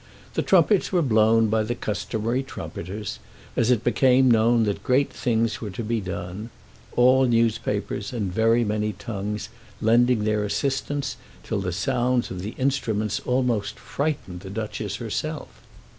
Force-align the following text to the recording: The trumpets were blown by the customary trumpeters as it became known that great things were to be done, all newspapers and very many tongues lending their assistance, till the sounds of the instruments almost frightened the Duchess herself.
The 0.33 0.41
trumpets 0.41 0.91
were 0.91 1.03
blown 1.03 1.45
by 1.45 1.61
the 1.61 1.75
customary 1.75 2.41
trumpeters 2.41 3.19
as 3.55 3.69
it 3.69 3.83
became 3.83 4.31
known 4.31 4.63
that 4.63 4.81
great 4.83 5.11
things 5.13 5.61
were 5.61 5.69
to 5.69 5.83
be 5.83 6.01
done, 6.01 6.49
all 6.95 7.27
newspapers 7.27 8.11
and 8.11 8.33
very 8.33 8.63
many 8.63 8.93
tongues 8.93 9.49
lending 9.79 10.23
their 10.23 10.43
assistance, 10.43 11.17
till 11.43 11.59
the 11.61 11.71
sounds 11.71 12.31
of 12.31 12.41
the 12.41 12.55
instruments 12.57 13.19
almost 13.27 13.77
frightened 13.77 14.39
the 14.39 14.49
Duchess 14.49 14.95
herself. 14.95 15.61